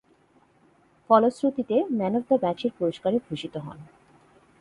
ফলশ্রুতিতে 1.05 1.75
man 1.97 2.13
of 2.17 2.23
the 2.29 2.35
ম্যাচের 2.43 2.71
পুরস্কারে 2.77 3.17
ভূষিত 3.25 3.55
হন। 3.65 3.77